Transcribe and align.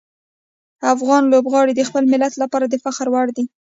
افغان 0.93 1.23
لوبغاړي 1.31 1.73
د 1.75 1.81
خپل 1.89 2.03
ملت 2.13 2.33
لپاره 2.43 2.65
د 2.67 2.75
فخر 2.83 3.07
وړ 3.13 3.27
دي. 3.37 3.45